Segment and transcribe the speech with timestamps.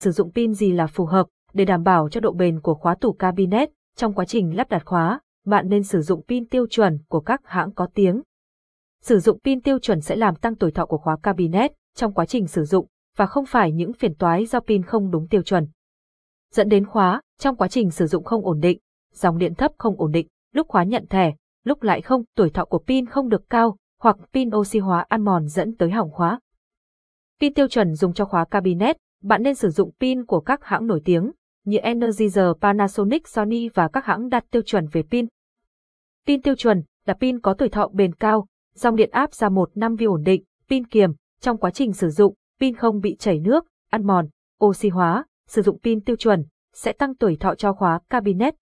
[0.00, 2.94] sử dụng pin gì là phù hợp để đảm bảo cho độ bền của khóa
[2.94, 6.98] tủ cabinet trong quá trình lắp đặt khóa, bạn nên sử dụng pin tiêu chuẩn
[7.08, 8.22] của các hãng có tiếng.
[9.02, 12.26] Sử dụng pin tiêu chuẩn sẽ làm tăng tuổi thọ của khóa cabinet trong quá
[12.26, 15.66] trình sử dụng và không phải những phiền toái do pin không đúng tiêu chuẩn.
[16.52, 18.78] Dẫn đến khóa trong quá trình sử dụng không ổn định,
[19.12, 21.34] dòng điện thấp không ổn định, lúc khóa nhận thẻ,
[21.64, 25.24] lúc lại không, tuổi thọ của pin không được cao, hoặc pin oxy hóa ăn
[25.24, 26.40] mòn dẫn tới hỏng khóa.
[27.40, 30.86] Pin tiêu chuẩn dùng cho khóa cabinet, bạn nên sử dụng pin của các hãng
[30.86, 31.32] nổi tiếng
[31.64, 35.26] như Energizer, Panasonic, Sony và các hãng đặt tiêu chuẩn về pin.
[36.26, 39.70] Pin tiêu chuẩn là pin có tuổi thọ bền cao, dòng điện áp ra 1
[39.74, 43.40] năm vi ổn định, pin kiềm, trong quá trình sử dụng, pin không bị chảy
[43.40, 44.28] nước, ăn mòn,
[44.64, 48.54] oxy hóa, sử dụng pin tiêu chuẩn sẽ tăng tuổi thọ cho khóa cabinet